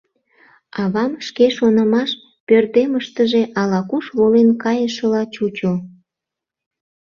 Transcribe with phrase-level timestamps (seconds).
[0.81, 2.09] Авам шке шонымаш
[2.47, 5.73] пӧрдемыштыже ала-куш волен кайышыла чучо.